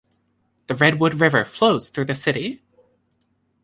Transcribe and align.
The 0.65 0.73
Redwood 0.73 1.21
River 1.21 1.45
flows 1.45 1.89
through 1.89 2.05
the 2.05 2.15
city. 2.15 2.63